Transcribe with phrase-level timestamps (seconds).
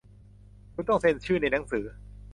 [0.73, 1.85] คุณต้องเซ็นชื่อในหนังสือ